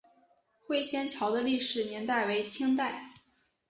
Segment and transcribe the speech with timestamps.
[0.65, 3.05] 会仙桥的历史年代为清代。